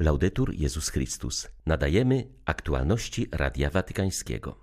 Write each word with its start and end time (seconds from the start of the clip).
Laudetur 0.00 0.54
Jezus 0.54 0.88
Chrystus. 0.88 1.48
Nadajemy 1.66 2.26
aktualności 2.44 3.26
Radia 3.32 3.70
Watykańskiego. 3.70 4.58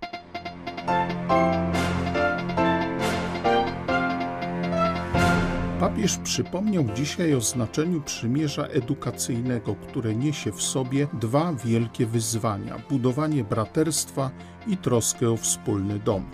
Papież 5.80 6.16
przypomniał 6.24 6.84
dzisiaj 6.94 7.34
o 7.34 7.40
znaczeniu 7.40 8.02
przymierza 8.02 8.66
edukacyjnego, 8.66 9.74
które 9.74 10.14
niesie 10.14 10.52
w 10.52 10.62
sobie 10.62 11.06
dwa 11.12 11.52
wielkie 11.52 12.06
wyzwania: 12.06 12.82
budowanie 12.90 13.44
braterstwa 13.44 14.30
i 14.66 14.76
troskę 14.76 15.30
o 15.30 15.36
wspólny 15.36 15.98
dom. 15.98 16.30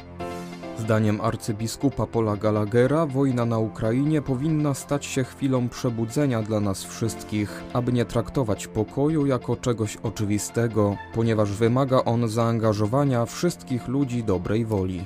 Zdaniem 0.83 1.21
arcybiskupa 1.21 2.07
Paula 2.07 2.37
Gallaghera 2.37 3.07
wojna 3.07 3.45
na 3.45 3.59
Ukrainie 3.59 4.23
powinna 4.23 4.75
stać 4.75 5.07
się 5.07 5.25
chwilą 5.25 5.69
przebudzenia 5.69 6.43
dla 6.43 6.61
nas 6.61 6.85
wszystkich, 6.85 7.63
aby 7.73 7.93
nie 7.93 8.05
traktować 8.05 8.67
pokoju 8.67 9.27
jako 9.27 9.57
czegoś 9.57 9.97
oczywistego, 9.97 10.97
ponieważ 11.15 11.53
wymaga 11.53 12.05
on 12.05 12.29
zaangażowania 12.29 13.27
wszystkich 13.27 13.89
ludzi 13.89 14.25
dobrej 14.25 14.65
woli. 14.65 15.05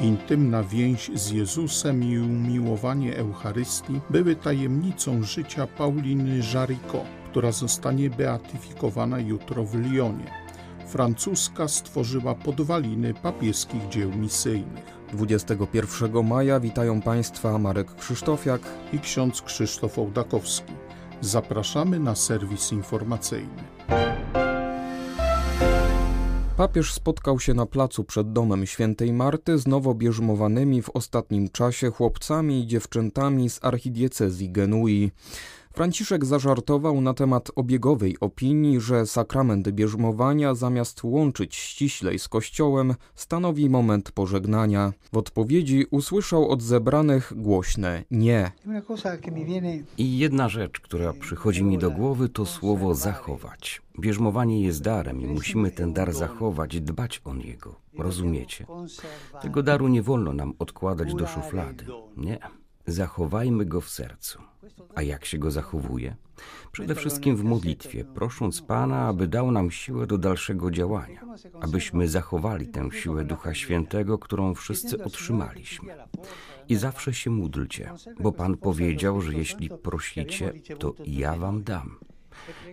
Intymna 0.00 0.62
więź 0.62 1.10
z 1.14 1.30
Jezusem 1.30 2.04
i 2.04 2.18
umiłowanie 2.18 3.16
Eucharystii 3.16 4.00
były 4.10 4.36
tajemnicą 4.36 5.22
życia 5.22 5.66
Pauliny 5.66 6.40
Jaricot, 6.54 7.04
która 7.30 7.52
zostanie 7.52 8.10
beatyfikowana 8.10 9.18
jutro 9.18 9.64
w 9.64 9.74
Lyonie. 9.74 10.30
Francuska 10.86 11.68
stworzyła 11.68 12.34
podwaliny 12.34 13.14
papieskich 13.14 13.88
dzieł 13.88 14.10
misyjnych. 14.12 15.01
21 15.12 16.26
maja 16.26 16.60
witają 16.60 17.02
Państwa 17.02 17.58
Marek 17.58 17.94
Krzysztofiak 17.94 18.60
i 18.92 18.98
ksiądz 18.98 19.42
Krzysztof 19.42 19.98
Ołdakowski. 19.98 20.72
Zapraszamy 21.20 21.98
na 22.00 22.14
serwis 22.14 22.72
informacyjny. 22.72 23.62
Papież 26.56 26.92
spotkał 26.92 27.40
się 27.40 27.54
na 27.54 27.66
placu 27.66 28.04
przed 28.04 28.32
domem 28.32 28.66
świętej 28.66 29.12
Marty 29.12 29.58
z 29.58 29.66
nowo 29.66 29.94
bierzmowanymi 29.94 30.82
w 30.82 30.90
ostatnim 30.90 31.48
czasie 31.48 31.90
chłopcami 31.90 32.60
i 32.60 32.66
dziewczętami 32.66 33.50
z 33.50 33.64
archidiecezji 33.64 34.50
Genui. 34.50 35.10
Franciszek 35.74 36.24
zażartował 36.24 37.00
na 37.00 37.14
temat 37.14 37.50
obiegowej 37.56 38.16
opinii, 38.20 38.80
że 38.80 39.06
sakrament 39.06 39.70
bierzmowania 39.70 40.54
zamiast 40.54 41.04
łączyć 41.04 41.56
ściślej 41.56 42.18
z 42.18 42.28
Kościołem 42.28 42.94
stanowi 43.14 43.70
moment 43.70 44.12
pożegnania. 44.12 44.92
W 45.12 45.16
odpowiedzi 45.16 45.86
usłyszał 45.90 46.48
od 46.48 46.62
zebranych 46.62 47.32
głośne 47.36 48.04
nie. 48.10 48.50
I 49.98 50.18
jedna 50.18 50.48
rzecz, 50.48 50.80
która 50.80 51.12
przychodzi 51.12 51.64
mi 51.64 51.78
do 51.78 51.90
głowy, 51.90 52.28
to 52.28 52.46
słowo 52.46 52.94
zachować. 52.94 53.82
Bierzmowanie 54.00 54.62
jest 54.62 54.82
darem 54.82 55.20
i 55.20 55.26
musimy 55.26 55.70
ten 55.70 55.92
dar 55.92 56.12
zachować, 56.12 56.80
dbać 56.80 57.22
o 57.24 57.34
niego. 57.34 57.74
Rozumiecie? 57.98 58.66
Tego 59.42 59.62
daru 59.62 59.88
nie 59.88 60.02
wolno 60.02 60.32
nam 60.32 60.54
odkładać 60.58 61.14
do 61.14 61.26
szuflady. 61.26 61.86
Nie. 62.16 62.61
Zachowajmy 62.86 63.64
go 63.64 63.80
w 63.80 63.88
sercu. 63.88 64.38
A 64.94 65.02
jak 65.02 65.24
się 65.24 65.38
go 65.38 65.50
zachowuje? 65.50 66.16
Przede 66.72 66.94
wszystkim 66.94 67.36
w 67.36 67.44
modlitwie, 67.44 68.04
prosząc 68.04 68.62
Pana, 68.62 69.08
aby 69.08 69.26
dał 69.26 69.50
nam 69.50 69.70
siłę 69.70 70.06
do 70.06 70.18
dalszego 70.18 70.70
działania, 70.70 71.20
abyśmy 71.60 72.08
zachowali 72.08 72.66
tę 72.68 72.88
siłę 72.92 73.24
Ducha 73.24 73.54
Świętego, 73.54 74.18
którą 74.18 74.54
wszyscy 74.54 75.04
otrzymaliśmy. 75.04 75.94
I 76.68 76.76
zawsze 76.76 77.14
się 77.14 77.30
módlcie, 77.30 77.92
bo 78.20 78.32
Pan 78.32 78.56
powiedział, 78.56 79.20
że 79.20 79.34
jeśli 79.34 79.68
prosicie, 79.68 80.52
to 80.78 80.94
ja 81.06 81.36
wam 81.36 81.62
dam. 81.62 81.98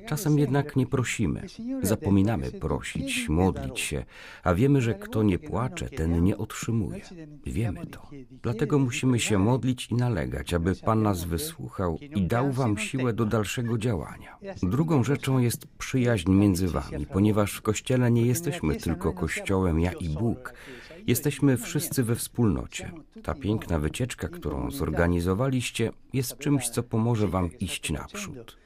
Czasem 0.07 0.39
jednak 0.39 0.75
nie 0.75 0.87
prosimy, 0.87 1.45
zapominamy 1.81 2.51
prosić, 2.51 3.29
modlić 3.29 3.79
się, 3.79 4.05
a 4.43 4.53
wiemy, 4.53 4.81
że 4.81 4.93
kto 4.93 5.23
nie 5.23 5.39
płacze, 5.39 5.89
ten 5.89 6.23
nie 6.23 6.37
otrzymuje. 6.37 7.01
Wiemy 7.45 7.85
to. 7.85 8.09
Dlatego 8.41 8.79
musimy 8.79 9.19
się 9.19 9.37
modlić 9.37 9.91
i 9.91 9.95
nalegać, 9.95 10.53
aby 10.53 10.75
Pan 10.75 11.01
nas 11.01 11.23
wysłuchał 11.23 11.97
i 12.15 12.27
dał 12.27 12.51
Wam 12.51 12.77
siłę 12.77 13.13
do 13.13 13.25
dalszego 13.25 13.77
działania. 13.77 14.37
Drugą 14.63 15.03
rzeczą 15.03 15.39
jest 15.39 15.67
przyjaźń 15.77 16.31
między 16.31 16.67
Wami, 16.67 17.05
ponieważ 17.05 17.53
w 17.53 17.61
Kościele 17.61 18.11
nie 18.11 18.25
jesteśmy 18.25 18.75
tylko 18.75 19.13
Kościołem 19.13 19.79
ja 19.79 19.91
i 19.91 20.09
Bóg. 20.09 20.53
Jesteśmy 21.09 21.57
wszyscy 21.57 22.03
we 22.03 22.15
wspólnocie. 22.15 22.91
Ta 23.23 23.35
piękna 23.35 23.79
wycieczka, 23.79 24.27
którą 24.27 24.71
zorganizowaliście, 24.71 25.91
jest 26.13 26.37
czymś, 26.37 26.69
co 26.69 26.83
pomoże 26.83 27.27
Wam 27.27 27.49
iść 27.59 27.91
naprzód. 27.91 28.57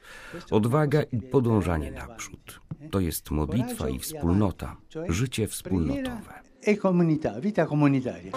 Odwaga 0.50 1.02
i 1.02 1.20
podążanie 1.20 1.90
naprzód. 1.90 2.60
To 2.90 3.00
jest 3.00 3.30
modlitwa 3.30 3.88
i 3.88 3.98
wspólnota, 3.98 4.76
życie 5.08 5.46
wspólnotowe. 5.46 6.34
E 6.66 6.76
comunità, 6.76 7.40
vita 7.40 7.66
comunitaria. 7.66 8.32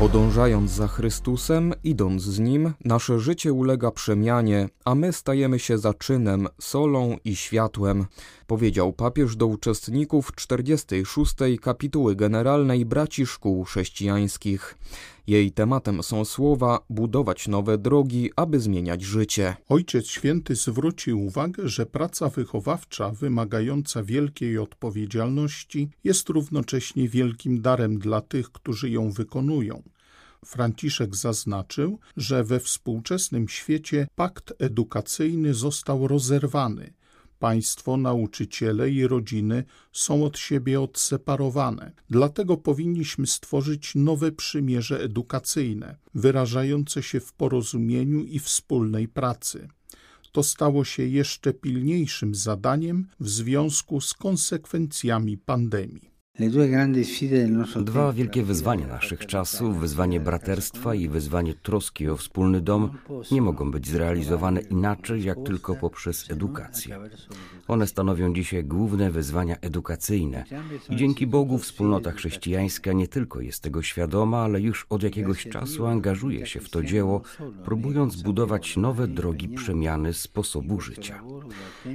Podążając 0.00 0.70
za 0.70 0.88
Chrystusem, 0.88 1.74
idąc 1.84 2.22
z 2.22 2.38
Nim, 2.38 2.72
nasze 2.84 3.18
życie 3.18 3.52
ulega 3.52 3.90
przemianie, 3.90 4.68
a 4.84 4.94
my 4.94 5.12
stajemy 5.12 5.58
się 5.58 5.78
zaczynem, 5.78 6.48
solą 6.60 7.16
i 7.24 7.36
światłem, 7.36 8.06
powiedział 8.46 8.92
papież 8.92 9.36
do 9.36 9.46
uczestników 9.46 10.34
46. 10.34 11.34
kapituły 11.62 12.16
generalnej 12.16 12.84
Braci 12.84 13.26
Szkół 13.26 13.64
Chrześcijańskich. 13.64 14.78
Jej 15.26 15.52
tematem 15.52 16.02
są 16.02 16.24
słowa 16.24 16.78
budować 16.90 17.48
nowe 17.48 17.78
drogi, 17.78 18.30
aby 18.36 18.60
zmieniać 18.60 19.02
życie. 19.02 19.56
Ojciec 19.68 20.06
Święty 20.06 20.54
zwrócił 20.54 21.24
uwagę, 21.26 21.68
że 21.68 21.86
praca 21.86 22.28
wychowawcza 22.28 23.10
wymagająca 23.10 24.02
wielkiej 24.02 24.58
odpowiedzialności 24.58 25.88
jest 26.04 26.28
równocześnie 26.28 27.08
wielkim 27.08 27.62
darem 27.62 27.98
dla 27.98 28.20
tych, 28.20 28.52
którzy 28.52 28.90
ją 28.90 29.10
wykonują. 29.10 29.82
Franciszek 30.44 31.16
zaznaczył, 31.16 31.98
że 32.16 32.44
we 32.44 32.60
współczesnym 32.60 33.48
świecie 33.48 34.06
pakt 34.14 34.52
edukacyjny 34.58 35.54
został 35.54 36.08
rozerwany. 36.08 36.92
Państwo, 37.38 37.96
nauczyciele 37.96 38.90
i 38.90 39.06
rodziny 39.06 39.64
są 39.92 40.24
od 40.24 40.38
siebie 40.38 40.80
odseparowane. 40.80 41.92
Dlatego 42.10 42.56
powinniśmy 42.56 43.26
stworzyć 43.26 43.94
nowe 43.94 44.32
przymierze 44.32 45.00
edukacyjne, 45.00 45.96
wyrażające 46.14 47.02
się 47.02 47.20
w 47.20 47.32
porozumieniu 47.32 48.24
i 48.24 48.38
wspólnej 48.38 49.08
pracy. 49.08 49.68
To 50.32 50.42
stało 50.42 50.84
się 50.84 51.02
jeszcze 51.02 51.52
pilniejszym 51.52 52.34
zadaniem 52.34 53.06
w 53.20 53.28
związku 53.28 54.00
z 54.00 54.14
konsekwencjami 54.14 55.38
pandemii. 55.38 56.09
Dwa 57.84 58.12
wielkie 58.12 58.42
wyzwania 58.42 58.86
naszych 58.86 59.26
czasów, 59.26 59.80
wyzwanie 59.80 60.20
braterstwa 60.20 60.94
i 60.94 61.08
wyzwanie 61.08 61.54
troski 61.54 62.08
o 62.08 62.16
wspólny 62.16 62.60
dom, 62.60 62.90
nie 63.30 63.42
mogą 63.42 63.70
być 63.70 63.88
zrealizowane 63.88 64.60
inaczej 64.60 65.24
jak 65.24 65.38
tylko 65.46 65.74
poprzez 65.74 66.30
edukację. 66.30 66.98
One 67.68 67.86
stanowią 67.86 68.34
dzisiaj 68.34 68.64
główne 68.64 69.10
wyzwania 69.10 69.56
edukacyjne 69.60 70.44
i 70.90 70.96
dzięki 70.96 71.26
Bogu 71.26 71.58
wspólnota 71.58 72.12
chrześcijańska 72.12 72.92
nie 72.92 73.08
tylko 73.08 73.40
jest 73.40 73.62
tego 73.62 73.82
świadoma, 73.82 74.38
ale 74.38 74.60
już 74.60 74.86
od 74.90 75.02
jakiegoś 75.02 75.44
czasu 75.48 75.86
angażuje 75.86 76.46
się 76.46 76.60
w 76.60 76.70
to 76.70 76.82
dzieło, 76.82 77.22
próbując 77.64 78.22
budować 78.22 78.76
nowe 78.76 79.08
drogi 79.08 79.48
przemiany 79.48 80.12
sposobu 80.12 80.80
życia. 80.80 81.22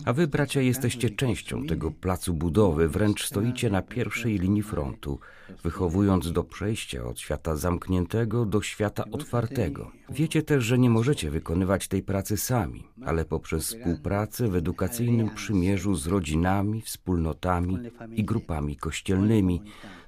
A 0.06 0.14
wy, 0.14 0.28
bracia, 0.28 0.62
jesteście 0.62 1.10
częścią 1.10 1.66
tego 1.66 1.92
placu 1.92 2.34
budowy, 2.34 2.90
wręcz 2.90 3.26
stoicie 3.26 3.70
na 3.70 3.82
pierwszej 3.82 4.35
linii 4.38 4.64
frontu, 4.64 5.20
wychowując 5.64 6.32
do 6.32 6.44
przejścia 6.44 7.04
od 7.04 7.20
świata 7.20 7.56
zamkniętego 7.56 8.46
do 8.46 8.62
świata 8.62 9.06
otwartego. 9.12 9.92
Wiecie 10.10 10.44
też, 10.44 10.64
że 10.64 10.78
nie 10.78 10.90
możecie 10.90 11.32
wykonywać 11.32 11.88
tej 11.88 12.04
pracy 12.04 12.38
sami, 12.38 12.88
ale 13.06 13.26
poprzez 13.26 13.66
współpracę 13.66 14.48
w 14.48 14.56
edukacyjnym 14.56 15.30
przymierzu 15.30 15.96
z 15.96 16.08
rodzinami, 16.08 16.82
wspólnotami 16.82 17.78
i 18.12 18.24
grupami 18.24 18.76
kościelnymi, 18.76 19.62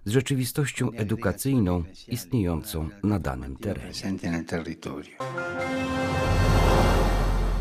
z 0.05 0.11
rzeczywistością 0.11 0.91
edukacyjną 0.91 1.83
istniejącą 2.07 2.89
na 3.03 3.19
danym 3.19 3.55
terenie. 3.55 3.93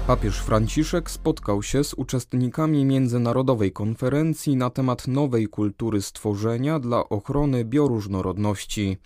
Papież 0.07 0.39
Franciszek 0.41 1.11
spotkał 1.11 1.63
się 1.63 1.85
z 1.85 1.95
uczestnikami 1.95 2.85
międzynarodowej 2.85 3.73
konferencji 3.73 4.57
na 4.57 4.71
temat 4.71 5.09
nowej 5.09 5.49
kultury 5.49 6.03
stworzenia 6.03 6.79
dla 6.79 7.09
ochrony 7.09 7.65
bioróżnorodności. 7.65 8.99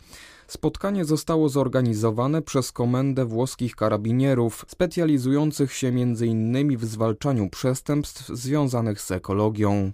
Spotkanie 0.47 1.05
zostało 1.05 1.49
zorganizowane 1.49 2.43
przez 2.43 2.73
Komendę 2.73 3.25
Włoskich 3.25 3.77
Karabinierów, 3.77 4.65
specjalizujących 4.69 5.73
się 5.73 5.89
m.in. 5.89 6.77
w 6.77 6.85
zwalczaniu 6.85 7.51
przestępstw 7.51 8.29
związanych 8.29 9.01
z 9.01 9.11
ekologią. 9.11 9.93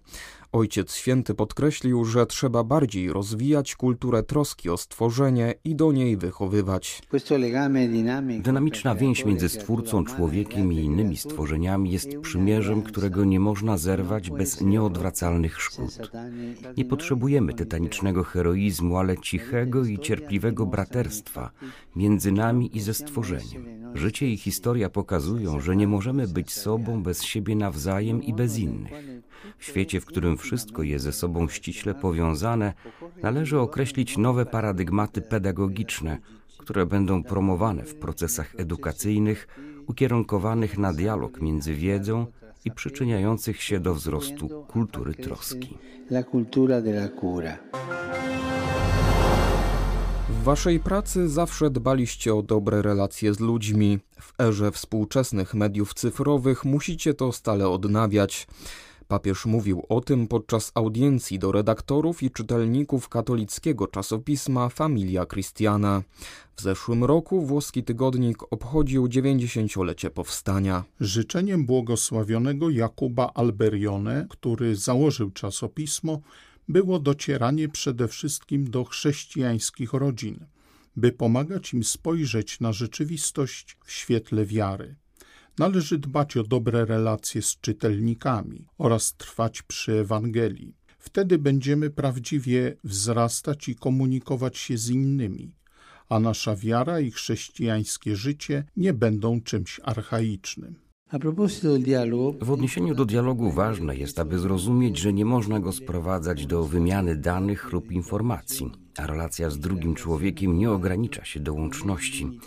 Ojciec 0.53 0.95
Święty 0.95 1.35
podkreślił, 1.35 2.05
że 2.05 2.27
trzeba 2.27 2.65
bardziej 2.65 3.13
rozwijać 3.13 3.77
kulturę 3.77 4.23
troski 4.23 4.71
o 4.71 4.77
stworzenie 4.77 5.55
i 5.65 5.75
do 5.75 5.93
niej 5.93 6.17
wychowywać. 6.17 7.03
Dynamiczna 8.43 8.95
więź 8.95 9.25
między 9.25 9.49
Stwórcą, 9.49 10.05
człowiekiem 10.05 10.73
i 10.73 10.77
innymi 10.77 11.17
stworzeniami 11.17 11.91
jest 11.91 12.09
przymierzem, 12.23 12.83
którego 12.83 13.25
nie 13.25 13.41
można 13.41 13.79
zerwać 13.79 14.31
bez 14.31 14.61
nieodwracalnych 14.61 15.61
szkód. 15.61 16.11
Nie 16.77 16.85
potrzebujemy 16.85 17.55
tytanicznego 17.55 18.25
heroizmu, 18.25 18.99
ale 18.99 19.19
cichego 19.19 19.85
i 19.85 19.99
cierpliwego 19.99 20.67
braterstwa 20.67 21.51
między 21.97 22.33
nami 22.33 22.77
i 22.77 22.81
ze 22.81 22.95
stworzeniem. 22.95 23.77
Życie 23.95 24.31
i 24.31 24.37
historia 24.37 24.91
pokazują, 24.91 25.61
że 25.61 25.77
nie 25.77 25.87
możemy 25.87 26.29
być 26.29 26.53
sobą 26.53 27.03
bez 27.03 27.23
siebie 27.23 27.57
nawzajem 27.57 28.23
i 28.23 28.35
bez 28.35 28.59
innych. 28.59 29.16
W 29.59 29.65
świecie, 29.65 30.01
w 30.01 30.07
którym 30.07 30.37
wszystko 30.37 30.83
jest 30.83 31.05
ze 31.05 31.13
sobą 31.13 31.49
ściśle 31.49 31.95
powiązane, 31.95 32.73
należy 33.23 33.59
określić 33.61 34.19
nowe 34.19 34.47
paradygmaty 34.47 35.23
pedagogiczne, 35.23 36.19
które 36.59 36.87
będą 36.87 37.23
promowane 37.23 37.85
w 37.85 37.95
procesach 37.95 38.55
edukacyjnych, 38.59 39.49
ukierunkowanych 39.87 40.79
na 40.79 40.93
dialog 40.93 41.41
między 41.41 41.75
wiedzą 41.75 42.27
i 42.65 42.71
przyczyniających 42.71 43.63
się 43.63 43.81
do 43.81 43.95
wzrostu 43.95 44.49
kultury 44.69 45.15
troski. 45.15 45.79
W 50.29 50.43
waszej 50.43 50.81
pracy 50.81 51.29
zawsze 51.29 51.71
dbaliście 51.71 52.35
o 52.35 52.43
dobre 52.43 52.83
relacje 52.83 53.35
z 53.35 53.41
ludźmi. 53.41 53.99
W 54.21 54.41
erze 54.41 54.71
współczesnych 54.71 55.55
mediów 55.55 55.95
cyfrowych 55.95 56.65
musicie 56.65 57.15
to 57.15 57.33
stale 57.33 57.69
odnawiać. 57.69 58.47
Papież 59.09 59.47
mówił 59.47 59.83
o 59.89 60.01
tym 60.01 60.29
podczas 60.29 60.73
audiencji 60.75 61.39
do 61.39 61.53
redaktorów 61.53 62.23
i 62.23 62.31
czytelników 62.31 63.09
katolickiego 63.09 63.87
czasopisma 63.87 64.69
Familia 64.69 65.27
Christiana. 65.27 66.03
W 66.57 66.63
zeszłym 66.63 67.05
roku 67.05 67.47
włoski 67.47 67.85
tygodnik 67.85 68.53
obchodził 68.53 69.07
90-lecie 69.07 70.11
powstania. 70.11 70.85
Życzeniem 71.01 71.67
błogosławionego 71.67 72.71
Jakuba 72.71 73.31
Alberione, 73.35 74.27
który 74.31 74.77
założył 74.77 75.31
czasopismo, 75.31 76.21
było 76.69 76.99
docieranie 76.99 77.69
przede 77.69 78.09
wszystkim 78.09 78.71
do 78.71 78.85
chrześcijańskich 78.85 79.93
rodzin, 79.93 80.47
by 80.97 81.13
pomagać 81.13 81.75
im 81.75 81.85
spojrzeć 81.85 82.61
na 82.61 82.73
rzeczywistość 82.73 83.77
w 83.85 83.93
świetle 83.93 84.47
wiary. 84.47 84.97
Należy 85.59 85.99
dbać 85.99 86.37
o 86.37 86.43
dobre 86.43 86.85
relacje 86.85 87.43
z 87.43 87.61
czytelnikami 87.61 88.67
oraz 88.79 89.15
trwać 89.17 89.63
przy 89.63 89.93
Ewangelii. 89.93 90.75
Wtedy 90.99 91.39
będziemy 91.39 91.91
prawdziwie 91.91 92.77
wzrastać 92.85 93.69
i 93.69 93.75
komunikować 93.75 94.59
się 94.59 94.79
z 94.79 94.91
innymi, 94.91 95.55
a 96.09 96.21
nasza 96.21 96.57
wiara 96.57 97.01
i 97.01 97.11
chrześcijańskie 97.11 98.17
życie 98.17 98.65
nie 98.77 98.93
będą 98.93 99.41
czymś 99.41 99.81
archaicznym. 99.85 100.75
W 102.43 102.51
odniesieniu 102.51 102.95
do 102.95 103.05
dialogu 103.05 103.51
ważne 103.51 103.97
jest, 103.97 104.19
aby 104.19 104.39
zrozumieć, 104.39 104.99
że 104.99 105.13
nie 105.13 105.25
można 105.25 105.61
go 105.61 105.73
sprowadzać 105.73 106.47
do 106.47 106.65
wymiany 106.65 107.17
danych 107.17 107.73
lub 107.73 107.93
informacji, 107.93 108.71
a 108.99 109.07
relacja 109.07 109.51
z 109.51 109.59
drugim 109.59 109.95
człowiekiem 109.95 110.59
nie 110.59 110.71
ogranicza 110.71 111.25
się 111.25 111.41
do 111.41 111.55
łączności. 111.55 112.39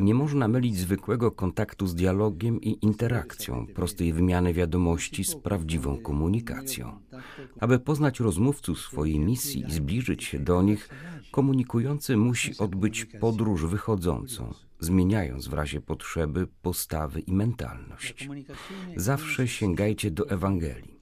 Nie 0.00 0.14
można 0.14 0.48
mylić 0.48 0.78
zwykłego 0.78 1.30
kontaktu 1.30 1.86
z 1.86 1.94
dialogiem 1.94 2.60
i 2.60 2.78
interakcją, 2.82 3.66
prostej 3.66 4.12
wymiany 4.12 4.54
wiadomości 4.54 5.24
z 5.24 5.36
prawdziwą 5.36 5.98
komunikacją. 5.98 6.98
Aby 7.60 7.78
poznać 7.78 8.20
rozmówców 8.20 8.78
swojej 8.78 9.18
misji 9.18 9.64
i 9.68 9.72
zbliżyć 9.72 10.24
się 10.24 10.38
do 10.38 10.62
nich, 10.62 10.88
komunikujący 11.30 12.16
musi 12.16 12.58
odbyć 12.58 13.04
podróż 13.04 13.66
wychodzącą, 13.66 14.54
zmieniając 14.78 15.48
w 15.48 15.52
razie 15.52 15.80
potrzeby 15.80 16.46
postawy 16.62 17.20
i 17.20 17.32
mentalność. 17.32 18.28
Zawsze 18.96 19.48
sięgajcie 19.48 20.10
do 20.10 20.28
Ewangelii. 20.28 21.00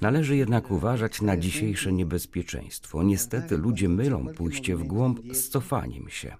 Należy 0.00 0.36
jednak 0.36 0.70
uważać 0.70 1.22
na 1.22 1.36
dzisiejsze 1.36 1.92
niebezpieczeństwo. 1.92 3.02
Niestety 3.02 3.56
ludzie 3.56 3.88
mylą 3.88 4.26
pójście 4.36 4.76
w 4.76 4.84
głąb 4.84 5.20
z 5.32 5.48
cofaniem 5.48 6.08
się 6.08 6.36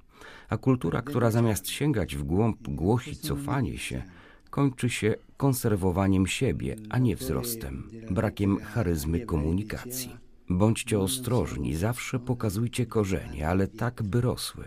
a 0.49 0.57
kultura, 0.57 1.03
która 1.03 1.31
zamiast 1.31 1.69
sięgać 1.69 2.17
w 2.17 2.23
głąb 2.23 2.69
głosi 2.69 3.17
cofanie 3.17 3.79
się, 3.79 4.03
kończy 4.51 4.91
się 4.91 5.15
konserwowaniem 5.37 6.27
siebie, 6.27 6.77
a 6.91 6.99
nie 6.99 7.17
wzrostem, 7.17 7.91
brakiem 8.11 8.59
charyzmy 8.61 9.21
komunikacji. 9.21 10.17
Bądźcie 10.51 10.99
ostrożni, 10.99 11.77
zawsze 11.77 12.19
pokazujcie 12.19 12.87
korzenie, 12.87 13.49
ale 13.49 13.69
tak, 13.69 14.03
by 14.03 14.21
rosły. 14.21 14.65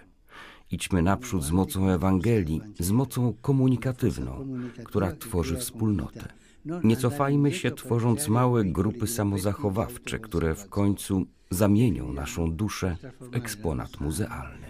Idźmy 0.71 1.01
naprzód 1.01 1.43
z 1.43 1.51
mocą 1.51 1.89
Ewangelii, 1.89 2.61
z 2.79 2.91
mocą 2.91 3.33
komunikatywną, 3.41 4.47
która 4.83 5.11
tworzy 5.11 5.57
wspólnotę. 5.57 6.27
Nie 6.83 6.97
cofajmy 6.97 7.51
się, 7.51 7.71
tworząc 7.71 8.27
małe 8.27 8.65
grupy 8.65 9.07
samozachowawcze, 9.07 10.19
które 10.19 10.55
w 10.55 10.69
końcu 10.69 11.25
zamienią 11.51 12.13
naszą 12.13 12.51
duszę 12.51 12.97
w 13.19 13.35
eksponat 13.35 13.99
muzealny. 13.99 14.67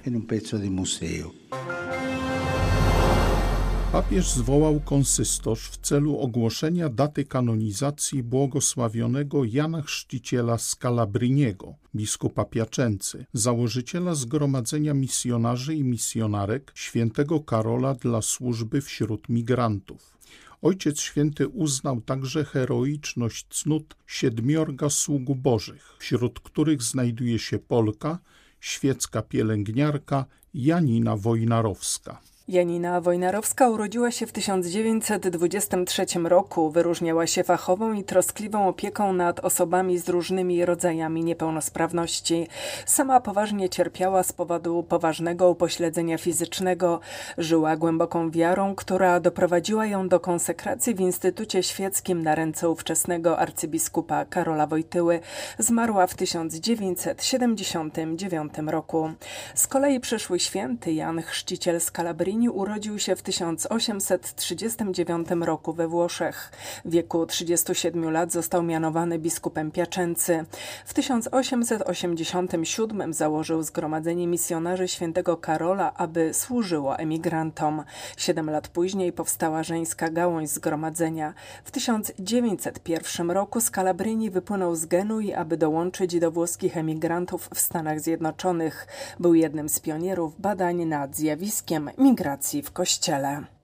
Papież 3.92 4.30
zwołał 4.30 4.80
konsystorz 4.80 5.70
w 5.70 5.78
celu 5.78 6.20
ogłoszenia 6.20 6.90
daty 6.90 7.26
kanonizacji 7.26 8.24
błogosławionego 8.24 9.44
Jana 9.46 9.82
Chrzciciela 9.82 10.58
Scalabriniego, 10.58 11.76
biskupa 11.96 12.46
Piaczęcy, 12.46 13.26
założyciela 13.34 14.16
Zgromadzenia 14.16 14.94
Misjonarzy 14.94 15.76
i 15.76 15.84
Misjonarek 15.84 16.72
świętego 16.76 17.40
Karola 17.40 17.94
dla 17.94 18.22
służby 18.22 18.82
wśród 18.82 19.30
migrantów. 19.30 20.20
Ojciec 20.62 21.00
Święty 21.00 21.48
uznał 21.48 22.02
także 22.02 22.46
heroiczność 22.46 23.46
cnót 23.50 23.96
siedmiorga 24.08 24.90
sług 24.90 25.24
bożych, 25.36 25.96
wśród 26.00 26.40
których 26.40 26.84
znajduje 26.84 27.40
się 27.40 27.60
Polka, 27.60 28.20
świecka 28.60 29.22
pielęgniarka 29.22 30.26
Janina 30.54 31.18
Wojnarowska. 31.18 32.22
Janina 32.50 33.02
Wojnarowska 33.02 33.70
urodziła 33.70 34.12
się 34.12 34.28
w 34.28 34.32
1923 34.32 36.06
roku. 36.24 36.70
Wyróżniała 36.70 37.28
się 37.28 37.44
fachową 37.44 37.94
i 37.94 38.04
troskliwą 38.04 38.68
opieką 38.68 39.14
nad 39.14 39.40
osobami 39.40 39.98
z 39.98 40.10
różnymi 40.10 40.66
rodzajami 40.66 41.24
niepełnosprawności. 41.24 42.48
Sama 42.86 43.20
poważnie 43.20 43.70
cierpiała 43.70 44.24
z 44.24 44.34
powodu 44.34 44.84
poważnego 44.84 45.50
upośledzenia 45.50 46.18
fizycznego. 46.18 47.00
Żyła 47.38 47.78
głęboką 47.78 48.32
wiarą, 48.32 48.76
która 48.76 49.20
doprowadziła 49.20 49.86
ją 49.86 50.08
do 50.08 50.20
konsekracji 50.20 50.96
w 50.96 51.00
Instytucie 51.00 51.64
Świeckim 51.64 52.24
na 52.24 52.36
ręce 52.36 52.70
ówczesnego 52.70 53.40
arcybiskupa 53.40 54.26
Karola 54.26 54.68
Wojtyły. 54.68 55.20
Zmarła 55.60 56.08
w 56.08 56.16
1979 56.16 58.54
roku. 58.68 59.12
Z 59.56 59.68
kolei 59.68 60.00
przyszły 60.00 60.40
święty 60.40 60.94
Jan 60.94 61.22
Chrzciciel 61.22 61.82
z 61.82 61.92
Kalabrini 62.40 62.60
urodził 62.60 63.00
się 63.00 63.16
w 63.16 63.22
1839 63.22 65.28
roku 65.42 65.74
we 65.74 65.88
Włoszech. 65.88 66.52
W 66.86 66.92
wieku 66.92 67.26
37 67.26 68.12
lat 68.12 68.32
został 68.32 68.64
mianowany 68.64 69.20
biskupem 69.20 69.72
Piaczęcy. 69.72 70.46
W 70.86 70.94
1887 70.94 73.14
założył 73.14 73.64
Zgromadzenie 73.64 74.28
Misjonarzy 74.28 74.88
Świętego 74.88 75.38
Karola, 75.38 75.94
aby 75.94 76.34
służyło 76.34 76.98
emigrantom. 76.98 77.84
Siedem 78.18 78.50
lat 78.50 78.68
później 78.68 79.14
powstała 79.14 79.64
żeńska 79.64 80.10
gałąź 80.10 80.50
zgromadzenia. 80.50 81.34
W 81.64 81.72
1901 81.72 83.32
roku 83.32 83.62
z 83.62 83.70
Kalabryni 83.70 84.30
wypłynął 84.30 84.76
z 84.76 84.86
Genui, 84.86 85.34
aby 85.34 85.58
dołączyć 85.58 86.20
do 86.20 86.32
włoskich 86.32 86.78
emigrantów 86.78 87.50
w 87.54 87.60
Stanach 87.60 88.00
Zjednoczonych. 88.00 88.88
Był 89.20 89.34
jednym 89.34 89.70
z 89.70 89.80
pionierów 89.80 90.42
badań 90.42 90.86
nad 90.86 91.16
zjawiskiem 91.16 91.90
migracji 91.98 92.19
w 92.64 92.72
Kościele. 92.72 93.59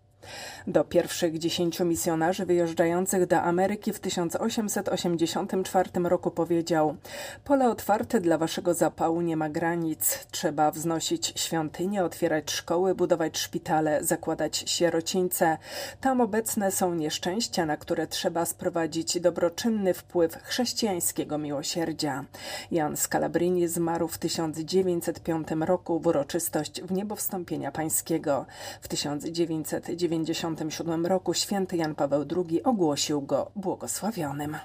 Do 0.68 0.84
pierwszych 0.84 1.38
dziesięciu 1.38 1.86
misjonarzy 1.86 2.46
wyjeżdżających 2.46 3.28
do 3.28 3.42
Ameryki 3.42 3.94
w 3.94 4.00
1884 4.00 5.90
roku 6.04 6.32
powiedział: 6.32 6.96
Pole 7.44 7.70
otwarte 7.70 8.22
dla 8.22 8.38
waszego 8.38 8.74
zapału 8.74 9.22
nie 9.22 9.38
ma 9.38 9.50
granic. 9.50 10.28
Trzeba 10.32 10.72
wznosić 10.72 11.34
świątynie, 11.36 12.04
otwierać 12.04 12.52
szkoły, 12.52 12.96
budować 12.96 13.38
szpitale, 13.38 14.04
zakładać 14.04 14.64
sierocińce. 14.66 15.58
Tam 16.02 16.22
obecne 16.22 16.72
są 16.72 16.96
nieszczęścia, 16.96 17.66
na 17.66 17.78
które 17.78 18.08
trzeba 18.08 18.46
sprowadzić 18.46 19.20
dobroczynny 19.20 19.94
wpływ 19.94 20.44
chrześcijańskiego 20.44 21.38
miłosierdzia. 21.38 22.26
Jan 22.72 22.98
Scalabrini 22.98 23.68
zmarł 23.68 24.08
w 24.08 24.18
1905 24.18 25.48
roku 25.60 26.00
w 26.00 26.08
uroczystość 26.08 26.82
w 26.82 26.92
niebowstąpienia 26.92 27.72
pańskiego. 27.72 28.46
W 28.82 28.88
1990 28.88 29.86
1997 30.24 31.06
roku 31.06 31.34
święty 31.34 31.78
Jan 31.78 31.96
Paweł 31.96 32.26
II 32.36 32.64
ogłosił 32.64 33.22
go 33.22 33.52
błogosławionym. 33.56 34.58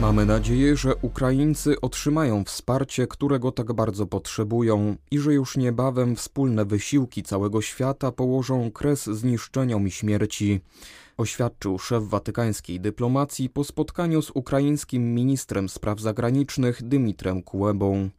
Mamy 0.00 0.26
nadzieję, 0.26 0.76
że 0.76 0.96
Ukraińcy 0.96 1.80
otrzymają 1.80 2.44
wsparcie, 2.44 3.06
którego 3.06 3.52
tak 3.52 3.72
bardzo 3.72 4.06
potrzebują 4.06 4.96
i 5.10 5.18
że 5.18 5.34
już 5.34 5.56
niebawem 5.56 6.16
wspólne 6.16 6.64
wysiłki 6.64 7.22
całego 7.22 7.62
świata 7.62 8.12
położą 8.12 8.70
kres 8.70 9.04
zniszczeniom 9.04 9.86
i 9.86 9.90
śmierci 9.90 10.60
oświadczył 11.18 11.78
szef 11.78 12.04
watykańskiej 12.04 12.80
dyplomacji 12.80 13.48
po 13.48 13.64
spotkaniu 13.64 14.22
z 14.22 14.30
ukraińskim 14.34 15.14
ministrem 15.14 15.68
spraw 15.68 16.00
zagranicznych 16.00 16.82
Dymitrem 16.82 17.42
Kułebą. 17.42 18.10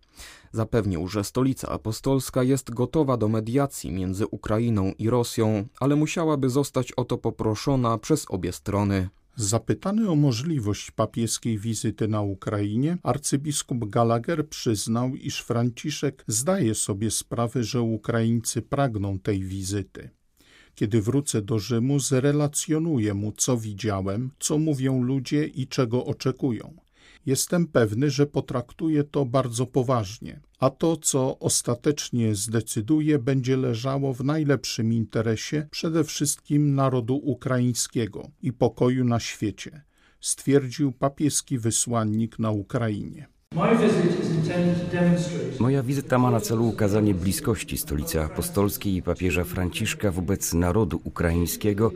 Zapewnił, 0.52 1.08
że 1.08 1.24
stolica 1.24 1.70
apostolska 1.70 2.44
jest 2.44 2.72
gotowa 2.72 3.18
do 3.18 3.28
mediacji 3.28 3.92
między 3.92 4.28
Ukrainą 4.28 4.94
i 4.98 5.10
Rosją, 5.10 5.68
ale 5.80 5.96
musiałaby 5.96 6.50
zostać 6.50 6.92
o 6.92 7.06
to 7.06 7.18
poproszona 7.18 7.98
przez 7.98 8.26
obie 8.30 8.52
strony. 8.52 9.10
Zapytany 9.36 10.10
o 10.10 10.16
możliwość 10.16 10.92
papieskiej 10.92 11.58
wizyty 11.58 12.08
na 12.08 12.22
Ukrainie, 12.22 12.98
arcybiskup 13.04 13.90
Gallagher 13.90 14.50
przyznał, 14.50 15.16
iż 15.16 15.40
Franciszek 15.40 16.24
zdaje 16.28 16.76
sobie 16.76 17.12
sprawę, 17.12 17.64
że 17.64 17.82
Ukraińcy 17.82 18.62
pragną 18.62 19.20
tej 19.20 19.44
wizyty. 19.44 20.10
Kiedy 20.76 21.02
wrócę 21.02 21.42
do 21.42 21.60
Rzymu, 21.60 22.00
zrelacjonuję 22.00 23.14
mu, 23.14 23.32
co 23.32 23.58
widziałem, 23.58 24.32
co 24.40 24.58
mówią 24.58 25.02
ludzie 25.02 25.46
i 25.48 25.68
czego 25.68 26.06
oczekują. 26.06 26.76
Jestem 27.26 27.68
pewny, 27.68 28.10
że 28.10 28.28
potraktuje 28.28 29.04
to 29.04 29.26
bardzo 29.26 29.66
poważnie, 29.66 30.40
a 30.60 30.70
to, 30.70 30.98
co 30.98 31.40
ostatecznie 31.40 32.36
zdecyduje, 32.36 33.20
będzie 33.20 33.58
leżało 33.58 34.14
w 34.14 34.24
najlepszym 34.24 34.94
interesie 34.94 35.68
przede 35.72 36.04
wszystkim 36.04 36.76
narodu 36.76 37.16
ukraińskiego 37.16 38.30
i 38.42 38.54
pokoju 38.54 39.06
na 39.06 39.20
świecie, 39.20 39.82
stwierdził 40.22 40.92
papieski 40.92 41.58
wysłannik 41.58 42.40
na 42.40 42.52
Ukrainie. 42.52 43.28
Moja 45.60 45.84
wizyta 45.84 46.18
ma 46.18 46.32
na 46.32 46.40
celu 46.40 46.68
ukazanie 46.68 47.14
bliskości 47.14 47.78
stolicy 47.78 48.22
apostolskiej 48.22 48.96
i 48.96 49.02
papieża 49.02 49.44
Franciszka 49.44 50.12
wobec 50.12 50.54
narodu 50.54 51.02
ukraińskiego, 51.04 51.92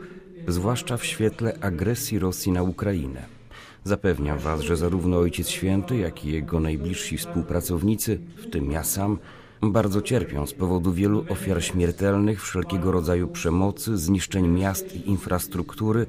zwłaszcza 0.48 0.96
w 0.96 1.04
świetle 1.04 1.58
agresji 1.60 2.18
Rosji 2.18 2.52
na 2.52 2.62
Ukrainę. 2.62 3.43
Zapewniam 3.84 4.38
Was, 4.38 4.60
że 4.60 4.76
zarówno 4.76 5.18
Ojciec 5.18 5.48
Święty, 5.48 5.96
jak 5.96 6.24
i 6.24 6.32
jego 6.32 6.60
najbliżsi 6.60 7.18
współpracownicy, 7.18 8.20
w 8.36 8.50
tym 8.50 8.70
ja 8.70 8.84
sam, 8.84 9.18
bardzo 9.62 10.02
cierpią 10.02 10.46
z 10.46 10.54
powodu 10.54 10.92
wielu 10.92 11.24
ofiar 11.28 11.64
śmiertelnych, 11.64 12.42
wszelkiego 12.42 12.92
rodzaju 12.92 13.28
przemocy, 13.28 13.98
zniszczeń 13.98 14.48
miast 14.48 14.96
i 14.96 15.10
infrastruktury, 15.10 16.06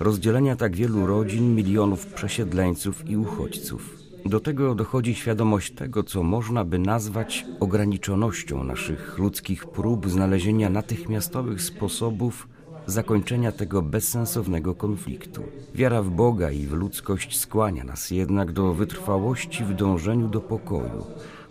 rozdzielenia 0.00 0.56
tak 0.56 0.76
wielu 0.76 1.06
rodzin, 1.06 1.54
milionów 1.54 2.06
przesiedleńców 2.06 3.08
i 3.10 3.16
uchodźców. 3.16 3.96
Do 4.26 4.40
tego 4.40 4.74
dochodzi 4.74 5.14
świadomość 5.14 5.74
tego, 5.74 6.02
co 6.02 6.22
można 6.22 6.64
by 6.64 6.78
nazwać 6.78 7.46
ograniczonością 7.60 8.64
naszych 8.64 9.18
ludzkich 9.18 9.66
prób 9.66 10.10
znalezienia 10.10 10.70
natychmiastowych 10.70 11.62
sposobów 11.62 12.48
zakończenia 12.86 13.52
tego 13.52 13.82
bezsensownego 13.82 14.74
konfliktu. 14.74 15.42
Wiara 15.74 16.02
w 16.02 16.10
Boga 16.10 16.50
i 16.50 16.66
w 16.66 16.72
ludzkość 16.72 17.38
skłania 17.38 17.84
nas 17.84 18.10
jednak 18.10 18.52
do 18.52 18.74
wytrwałości 18.74 19.64
w 19.64 19.74
dążeniu 19.74 20.28
do 20.28 20.40
pokoju 20.40 21.06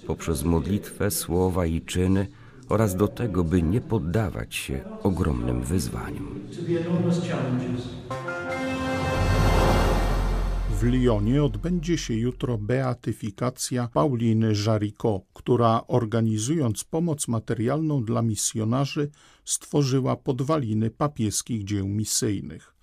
poprzez 0.08 0.44
modlitwę, 0.44 1.12
słowa 1.12 1.66
i 1.66 1.82
czyny 1.82 2.28
oraz 2.70 2.96
do 2.96 3.08
tego, 3.08 3.44
by 3.44 3.64
nie 3.64 3.82
poddawać 3.82 4.56
się 4.56 4.80
ogromnym 5.04 5.62
wyzwaniom. 5.62 6.28
W 10.84 10.86
Lyonie 10.86 11.44
odbędzie 11.44 11.98
się 11.98 12.14
jutro 12.14 12.58
beatyfikacja 12.58 13.88
Pauliny 13.94 14.54
Jaricot, 14.66 15.24
która 15.34 15.82
organizując 15.88 16.84
pomoc 16.84 17.28
materialną 17.28 18.04
dla 18.04 18.22
misjonarzy 18.22 19.10
stworzyła 19.46 20.16
podwaliny 20.16 20.90
papieskich 20.90 21.64
dzieł 21.64 21.88
misyjnych. 21.88 22.76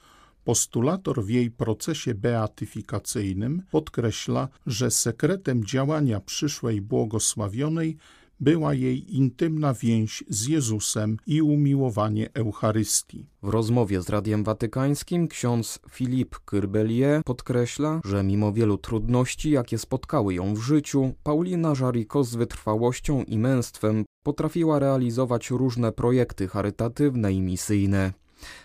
Postulator 0.44 1.24
w 1.24 1.28
jej 1.28 1.50
procesie 1.50 2.14
beatyfikacyjnym 2.14 3.62
podkreśla, 3.70 4.48
że 4.66 4.90
sekretem 4.90 5.64
działania 5.64 6.20
przyszłej 6.20 6.80
błogosławionej 6.80 7.96
była 8.40 8.74
jej 8.74 9.16
intymna 9.16 9.74
więź 9.74 10.24
z 10.28 10.46
Jezusem 10.46 11.16
i 11.26 11.42
umiłowanie 11.42 12.30
Eucharystii. 12.34 13.26
W 13.42 13.48
rozmowie 13.48 14.02
z 14.02 14.08
Radiem 14.08 14.44
Watykańskim 14.44 15.28
ksiądz 15.28 15.78
Philippe 15.90 16.38
Kyrbelier 16.44 17.22
podkreśla, 17.24 18.00
że 18.04 18.22
mimo 18.22 18.52
wielu 18.52 18.78
trudności, 18.78 19.50
jakie 19.50 19.78
spotkały 19.78 20.34
ją 20.34 20.54
w 20.54 20.58
życiu, 20.58 21.14
Paulina 21.22 21.72
Jaricot 21.80 22.26
z 22.26 22.34
wytrwałością 22.34 23.24
i 23.24 23.38
męstwem 23.38 24.04
potrafiła 24.24 24.78
realizować 24.78 25.50
różne 25.50 25.92
projekty 25.92 26.48
charytatywne 26.48 27.32
i 27.32 27.40
misyjne. 27.40 28.12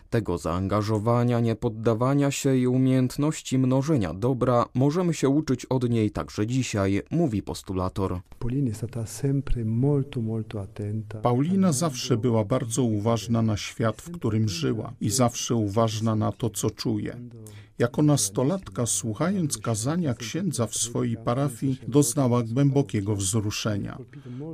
Tego 0.10 0.38
zaangażowania, 0.38 1.40
niepoddawania 1.40 2.32
się 2.32 2.58
i 2.58 2.68
umiejętności 2.68 3.58
mnożenia 3.58 4.14
dobra 4.14 4.66
możemy 4.74 5.14
się 5.14 5.30
uczyć 5.30 5.66
od 5.66 5.90
niej 5.90 6.12
także 6.12 6.48
dzisiaj, 6.48 7.02
mówi 7.12 7.44
postulator. 7.44 8.20
Paulina 11.22 11.72
zawsze 11.72 12.18
była 12.18 12.46
bardzo 12.46 12.84
uważna 12.84 13.42
na 13.42 13.58
świat, 13.58 14.02
w 14.02 14.12
którym 14.12 14.50
żyła 14.50 14.94
i 15.02 15.10
zawsze 15.10 15.56
uważna 15.56 16.16
na 16.16 16.32
to, 16.32 16.50
co 16.50 16.70
czuje. 16.70 17.18
Jako 17.80 18.02
nastolatka, 18.02 18.86
słuchając 18.86 19.58
kazania 19.58 20.14
księdza 20.14 20.68
w 20.68 20.76
swojej 20.76 21.18
parafii, 21.18 21.80
doznała 21.88 22.44
głębokiego 22.44 23.16
wzruszenia. 23.16 23.98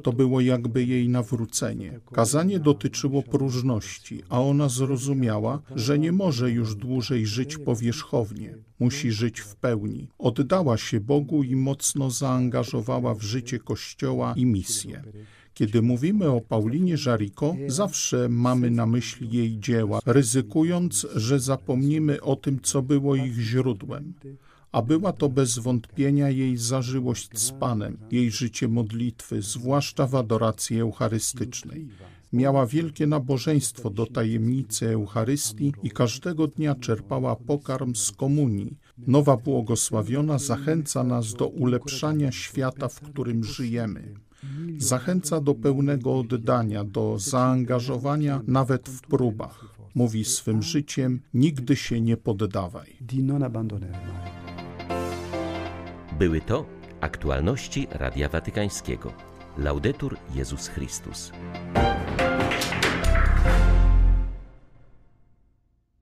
To 0.04 0.14
było 0.14 0.42
jakby 0.42 0.86
jej 0.86 1.10
nawrócenie. 1.10 2.00
Kazanie 2.14 2.60
dotyczyło 2.60 3.24
próżności, 3.24 4.24
a 4.30 4.42
ona 4.42 4.70
zrozumiała, 4.70 5.62
że 5.76 6.00
nie 6.00 6.12
może 6.12 6.52
już 6.52 6.76
dłużej 6.76 7.26
żyć 7.26 7.58
powierzchownie. 7.58 8.58
Musi 8.80 9.12
żyć 9.12 9.40
w 9.40 9.56
pełni. 9.56 10.08
Oddała 10.18 10.78
się 10.78 11.00
Bogu 11.00 11.44
i 11.44 11.56
mocno 11.56 12.10
zaangażowała 12.10 13.16
w 13.16 13.22
życie 13.22 13.60
Kościoła 13.60 14.34
i 14.38 14.46
misję. 14.46 15.04
Kiedy 15.54 15.82
mówimy 15.82 16.30
o 16.30 16.42
Paulinie 16.42 16.96
Jaricot, 17.06 17.56
zawsze 17.68 18.30
mamy 18.30 18.72
na 18.72 18.86
myśli 18.86 19.30
jej 19.32 19.60
dzieła, 19.60 20.00
ryzykując, 20.06 21.08
że 21.16 21.40
zapomnimy 21.40 22.22
o 22.22 22.36
tym, 22.36 22.60
co 22.62 22.82
było 22.82 23.16
ich 23.16 23.40
źródłem. 23.40 24.14
A 24.72 24.82
była 24.82 25.14
to 25.14 25.30
bez 25.30 25.60
wątpienia 25.60 26.30
jej 26.30 26.58
zażyłość 26.58 27.30
z 27.34 27.52
Panem, 27.52 27.98
jej 28.12 28.32
życie 28.32 28.68
modlitwy, 28.68 29.42
zwłaszcza 29.42 30.08
w 30.08 30.16
adoracji 30.16 30.80
eucharystycznej. 30.80 31.88
Miała 32.34 32.66
wielkie 32.66 33.08
nabożeństwo 33.08 33.90
do 33.90 34.06
tajemnicy 34.06 34.90
Eucharystii 34.90 35.74
i 35.84 35.92
każdego 35.92 36.48
dnia 36.48 36.76
czerpała 36.76 37.36
pokarm 37.36 37.96
z 37.96 38.12
komunii. 38.12 38.78
Nowa 39.08 39.38
błogosławiona 39.38 40.40
zachęca 40.40 41.04
nas 41.04 41.34
do 41.34 41.48
ulepszania 41.48 42.32
świata, 42.32 42.88
w 42.88 43.02
którym 43.02 43.44
żyjemy. 43.44 44.14
Zachęca 44.78 45.42
do 45.42 45.56
pełnego 45.56 46.20
oddania, 46.20 46.84
do 46.84 47.20
zaangażowania 47.20 48.42
nawet 48.48 48.90
w 48.90 49.02
próbach. 49.02 49.66
Mówi 49.96 50.26
swym 50.26 50.64
życiem: 50.64 51.22
nigdy 51.34 51.76
się 51.76 52.02
nie 52.02 52.18
poddawaj. 52.18 52.98
Były 56.20 56.42
to 56.42 56.66
aktualności 57.02 57.88
Radia 57.92 58.30
Watykańskiego. 58.30 59.14
Laudetur 59.58 60.18
Jezus 60.36 60.68
Chrystus. 60.68 61.32